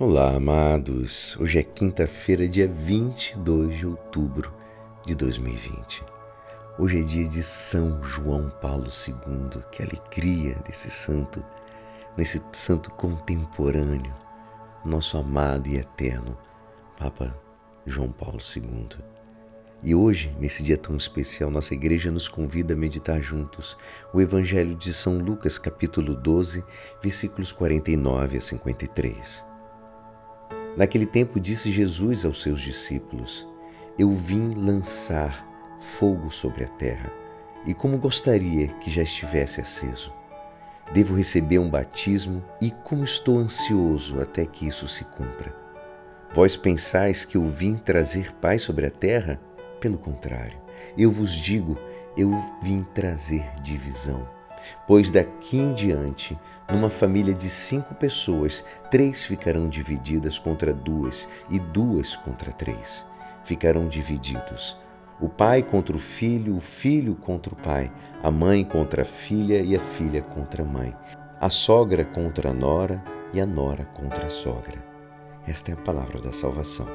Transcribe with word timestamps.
Olá, 0.00 0.34
amados. 0.34 1.36
Hoje 1.38 1.58
é 1.58 1.62
quinta-feira, 1.62 2.48
dia 2.48 2.66
22 2.66 3.76
de 3.76 3.86
outubro 3.86 4.50
de 5.04 5.14
2020. 5.14 6.02
Hoje 6.78 7.00
é 7.00 7.02
dia 7.02 7.28
de 7.28 7.42
São 7.42 8.02
João 8.02 8.48
Paulo 8.62 8.86
II. 8.86 9.62
Que 9.70 9.82
alegria 9.82 10.54
desse 10.66 10.90
santo, 10.90 11.44
nesse 12.16 12.40
santo 12.50 12.90
contemporâneo, 12.92 14.14
nosso 14.86 15.18
amado 15.18 15.68
e 15.68 15.76
eterno 15.76 16.34
Papa 16.98 17.38
João 17.84 18.10
Paulo 18.10 18.38
II. 18.38 18.88
E 19.82 19.94
hoje, 19.94 20.34
nesse 20.40 20.62
dia 20.62 20.78
tão 20.78 20.96
especial, 20.96 21.50
nossa 21.50 21.74
igreja 21.74 22.10
nos 22.10 22.26
convida 22.26 22.72
a 22.72 22.76
meditar 22.76 23.20
juntos 23.20 23.76
o 24.14 24.20
Evangelho 24.22 24.74
de 24.74 24.94
São 24.94 25.18
Lucas, 25.18 25.58
capítulo 25.58 26.14
12, 26.14 26.64
versículos 27.02 27.52
49 27.52 28.38
a 28.38 28.40
53. 28.40 29.49
Naquele 30.76 31.06
tempo 31.06 31.40
disse 31.40 31.70
Jesus 31.70 32.24
aos 32.24 32.42
seus 32.42 32.60
discípulos: 32.60 33.46
Eu 33.98 34.12
vim 34.12 34.52
lançar 34.54 35.46
fogo 35.80 36.30
sobre 36.30 36.64
a 36.64 36.68
terra, 36.68 37.12
e 37.66 37.74
como 37.74 37.98
gostaria 37.98 38.68
que 38.68 38.90
já 38.90 39.02
estivesse 39.02 39.60
aceso. 39.60 40.12
Devo 40.92 41.14
receber 41.14 41.58
um 41.58 41.70
batismo 41.70 42.42
e 42.60 42.70
como 42.70 43.04
estou 43.04 43.38
ansioso 43.38 44.20
até 44.20 44.44
que 44.44 44.66
isso 44.66 44.88
se 44.88 45.04
cumpra. 45.04 45.54
Vós 46.34 46.56
pensais 46.56 47.24
que 47.24 47.36
eu 47.36 47.46
vim 47.46 47.76
trazer 47.76 48.32
paz 48.34 48.62
sobre 48.62 48.86
a 48.86 48.90
terra? 48.90 49.40
Pelo 49.80 49.98
contrário, 49.98 50.58
eu 50.98 51.10
vos 51.10 51.32
digo, 51.32 51.78
eu 52.16 52.30
vim 52.62 52.84
trazer 52.94 53.44
divisão. 53.62 54.39
Pois 54.86 55.10
daqui 55.10 55.58
em 55.58 55.72
diante, 55.72 56.38
numa 56.70 56.90
família 56.90 57.34
de 57.34 57.48
cinco 57.48 57.94
pessoas, 57.94 58.64
três 58.90 59.24
ficarão 59.24 59.68
divididas 59.68 60.38
contra 60.38 60.72
duas 60.72 61.28
e 61.48 61.58
duas 61.58 62.16
contra 62.16 62.52
três. 62.52 63.06
Ficarão 63.44 63.88
divididos. 63.88 64.76
O 65.20 65.28
pai 65.28 65.62
contra 65.62 65.94
o 65.94 65.98
filho, 65.98 66.56
o 66.56 66.60
filho 66.60 67.14
contra 67.14 67.52
o 67.52 67.56
pai, 67.56 67.92
a 68.22 68.30
mãe 68.30 68.64
contra 68.64 69.02
a 69.02 69.04
filha 69.04 69.60
e 69.60 69.76
a 69.76 69.80
filha 69.80 70.22
contra 70.22 70.62
a 70.62 70.66
mãe, 70.66 70.96
a 71.40 71.50
sogra 71.50 72.04
contra 72.04 72.50
a 72.50 72.54
nora 72.54 73.02
e 73.32 73.40
a 73.40 73.46
nora 73.46 73.84
contra 73.94 74.26
a 74.26 74.30
sogra. 74.30 74.82
Esta 75.46 75.72
é 75.72 75.74
a 75.74 75.76
palavra 75.76 76.20
da 76.20 76.32
salvação. 76.32 76.86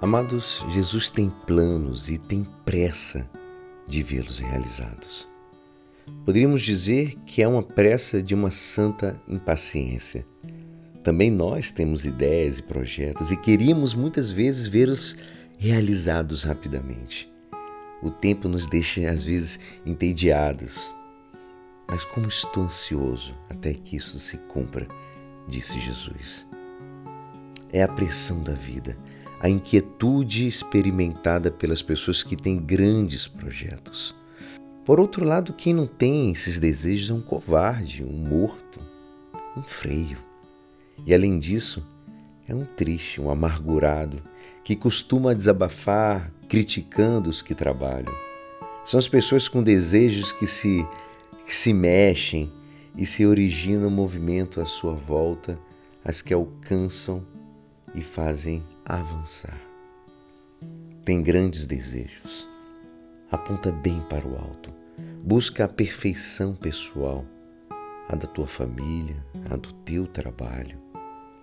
Amados, 0.00 0.64
Jesus 0.70 1.08
tem 1.08 1.30
planos 1.46 2.10
e 2.10 2.18
tem 2.18 2.46
pressa 2.64 3.26
de 3.88 4.02
vê-los 4.02 4.40
realizados. 4.40 5.26
Poderíamos 6.24 6.62
dizer 6.62 7.14
que 7.24 7.40
é 7.42 7.48
uma 7.48 7.62
pressa 7.62 8.22
de 8.22 8.34
uma 8.34 8.50
santa 8.50 9.20
impaciência. 9.28 10.26
Também 11.02 11.30
nós 11.30 11.70
temos 11.70 12.04
ideias 12.04 12.58
e 12.58 12.62
projetos 12.62 13.30
e 13.30 13.36
queríamos 13.36 13.94
muitas 13.94 14.30
vezes 14.32 14.66
vê-los 14.66 15.16
realizados 15.56 16.42
rapidamente. 16.42 17.30
O 18.02 18.10
tempo 18.10 18.48
nos 18.48 18.66
deixa 18.66 19.08
às 19.08 19.22
vezes 19.22 19.60
entediados. 19.86 20.92
Mas 21.88 22.04
como 22.04 22.26
estou 22.26 22.64
ansioso 22.64 23.32
até 23.48 23.72
que 23.72 23.96
isso 23.96 24.18
se 24.18 24.36
cumpra, 24.48 24.88
disse 25.48 25.78
Jesus. 25.78 26.44
É 27.72 27.84
a 27.84 27.88
pressão 27.88 28.42
da 28.42 28.52
vida, 28.52 28.98
a 29.40 29.48
inquietude 29.48 30.46
experimentada 30.48 31.52
pelas 31.52 31.82
pessoas 31.82 32.22
que 32.24 32.36
têm 32.36 32.58
grandes 32.58 33.28
projetos 33.28 34.14
por 34.86 35.00
outro 35.00 35.24
lado, 35.24 35.52
quem 35.52 35.74
não 35.74 35.84
tem 35.84 36.30
esses 36.30 36.60
desejos 36.60 37.10
é 37.10 37.12
um 37.12 37.20
covarde, 37.20 38.04
um 38.04 38.30
morto, 38.30 38.78
um 39.56 39.62
freio. 39.62 40.16
E 41.04 41.12
além 41.12 41.40
disso, 41.40 41.84
é 42.46 42.54
um 42.54 42.64
triste, 42.64 43.20
um 43.20 43.28
amargurado, 43.28 44.22
que 44.62 44.76
costuma 44.76 45.34
desabafar 45.34 46.32
criticando 46.48 47.28
os 47.28 47.42
que 47.42 47.52
trabalham. 47.52 48.14
São 48.84 48.96
as 48.96 49.08
pessoas 49.08 49.48
com 49.48 49.60
desejos 49.60 50.30
que 50.30 50.46
se, 50.46 50.86
que 51.44 51.54
se 51.54 51.72
mexem 51.72 52.48
e 52.96 53.04
se 53.04 53.26
origina 53.26 53.90
movimento 53.90 54.60
à 54.60 54.64
sua 54.64 54.94
volta, 54.94 55.58
as 56.04 56.22
que 56.22 56.32
alcançam 56.32 57.26
e 57.92 58.02
fazem 58.02 58.62
avançar. 58.84 59.58
Tem 61.04 61.20
grandes 61.20 61.66
desejos 61.66 62.55
aponta 63.36 63.70
bem 63.70 64.00
para 64.08 64.26
o 64.26 64.36
alto. 64.36 64.72
Busca 65.22 65.64
a 65.64 65.68
perfeição 65.68 66.54
pessoal, 66.54 67.24
a 68.08 68.16
da 68.16 68.26
tua 68.26 68.46
família, 68.46 69.16
a 69.50 69.56
do 69.56 69.72
teu 69.72 70.06
trabalho, 70.06 70.78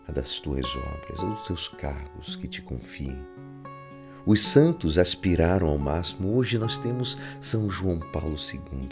a 0.07 0.11
das 0.11 0.39
tuas 0.39 0.75
obras, 0.75 1.19
a 1.19 1.25
dos 1.25 1.47
teus 1.47 1.67
cargos 1.67 2.35
que 2.35 2.47
te 2.47 2.61
confiem. 2.61 3.17
Os 4.25 4.41
santos 4.41 4.97
aspiraram 4.97 5.67
ao 5.67 5.77
máximo, 5.77 6.35
hoje 6.35 6.57
nós 6.57 6.77
temos 6.77 7.17
São 7.41 7.69
João 7.69 7.99
Paulo 7.99 8.35
II. 8.35 8.89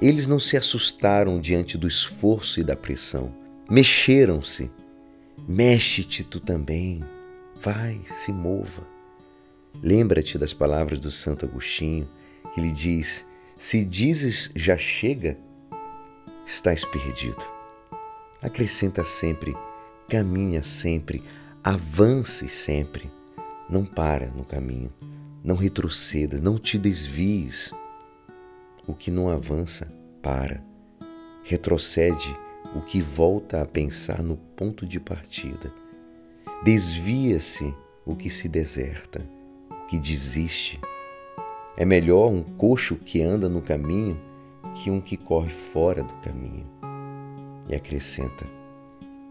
Eles 0.00 0.26
não 0.26 0.40
se 0.40 0.56
assustaram 0.56 1.40
diante 1.40 1.78
do 1.78 1.86
esforço 1.86 2.58
e 2.58 2.64
da 2.64 2.74
pressão, 2.74 3.32
mexeram-se. 3.70 4.70
Mexe-te 5.46 6.24
tu 6.24 6.40
também, 6.40 7.00
vai, 7.60 8.00
se 8.06 8.32
mova. 8.32 8.93
Lembra-te 9.82 10.38
das 10.38 10.52
palavras 10.52 11.00
do 11.00 11.10
Santo 11.10 11.44
Agostinho, 11.44 12.08
que 12.54 12.60
lhe 12.60 12.72
diz: 12.72 13.26
Se 13.58 13.84
dizes 13.84 14.50
já 14.54 14.76
chega, 14.76 15.36
estás 16.46 16.84
perdido. 16.84 17.44
Acrescenta 18.40 19.02
sempre, 19.04 19.54
caminha 20.08 20.62
sempre, 20.62 21.22
avance 21.62 22.48
sempre. 22.48 23.10
Não 23.68 23.84
para 23.84 24.26
no 24.26 24.44
caminho, 24.44 24.92
não 25.42 25.56
retroceda, 25.56 26.40
não 26.40 26.56
te 26.58 26.78
desvies. 26.78 27.72
O 28.86 28.94
que 28.94 29.10
não 29.10 29.28
avança, 29.28 29.90
para. 30.22 30.62
Retrocede 31.42 32.34
o 32.74 32.80
que 32.80 33.00
volta 33.00 33.62
a 33.62 33.66
pensar 33.66 34.22
no 34.22 34.36
ponto 34.36 34.86
de 34.86 35.00
partida. 35.00 35.72
Desvia-se 36.62 37.74
o 38.04 38.14
que 38.14 38.28
se 38.28 38.48
deserta 38.48 39.26
que 39.88 39.98
desiste. 39.98 40.80
É 41.76 41.84
melhor 41.84 42.30
um 42.30 42.42
coxo 42.42 42.96
que 42.96 43.20
anda 43.22 43.48
no 43.48 43.60
caminho 43.60 44.20
que 44.74 44.90
um 44.90 45.00
que 45.00 45.16
corre 45.16 45.50
fora 45.50 46.02
do 46.02 46.14
caminho. 46.14 46.66
E 47.68 47.74
acrescenta: 47.74 48.46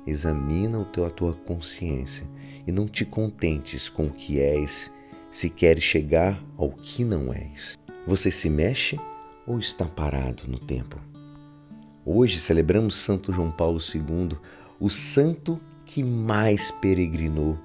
examina 0.05 0.77
o 0.77 0.85
teu, 0.85 1.05
a 1.05 1.09
tua 1.09 1.33
consciência 1.33 2.25
e 2.65 2.71
não 2.71 2.87
te 2.87 3.05
contentes 3.05 3.89
com 3.89 4.07
o 4.07 4.13
que 4.13 4.39
és, 4.39 4.91
se 5.31 5.49
queres 5.49 5.83
chegar 5.83 6.41
ao 6.57 6.69
que 6.71 7.03
não 7.03 7.33
és. 7.33 7.77
Você 8.07 8.31
se 8.31 8.49
mexe 8.49 8.99
ou 9.45 9.59
está 9.59 9.85
parado 9.85 10.43
no 10.47 10.59
tempo? 10.59 10.97
Hoje 12.05 12.39
celebramos 12.39 12.95
Santo 12.95 13.31
João 13.31 13.51
Paulo 13.51 13.79
II, 13.79 14.37
o 14.79 14.89
santo 14.89 15.59
que 15.85 16.03
mais 16.03 16.71
peregrinou 16.71 17.57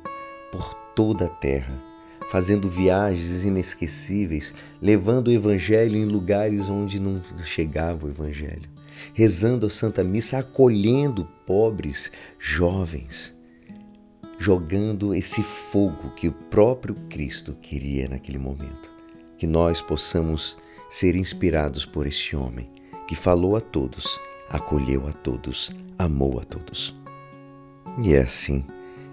por 0.52 0.74
toda 0.94 1.26
a 1.26 1.28
terra 1.28 1.87
fazendo 2.28 2.68
viagens 2.68 3.44
inesquecíveis, 3.44 4.54
levando 4.80 5.28
o 5.28 5.32
Evangelho 5.32 5.96
em 5.96 6.04
lugares 6.04 6.68
onde 6.68 7.00
não 7.00 7.20
chegava 7.44 8.06
o 8.06 8.10
Evangelho, 8.10 8.68
rezando 9.14 9.66
a 9.66 9.70
Santa 9.70 10.04
Missa, 10.04 10.38
acolhendo 10.38 11.26
pobres, 11.46 12.12
jovens, 12.38 13.34
jogando 14.38 15.14
esse 15.14 15.42
fogo 15.42 16.10
que 16.14 16.28
o 16.28 16.32
próprio 16.32 16.94
Cristo 17.08 17.56
queria 17.60 18.08
naquele 18.08 18.38
momento. 18.38 18.90
Que 19.36 19.46
nós 19.46 19.80
possamos 19.80 20.56
ser 20.90 21.16
inspirados 21.16 21.86
por 21.86 22.06
este 22.06 22.36
homem 22.36 22.70
que 23.06 23.14
falou 23.14 23.56
a 23.56 23.60
todos, 23.60 24.20
acolheu 24.50 25.06
a 25.08 25.12
todos, 25.12 25.70
amou 25.98 26.38
a 26.38 26.44
todos. 26.44 26.94
E 28.02 28.14
é 28.14 28.20
assim 28.20 28.64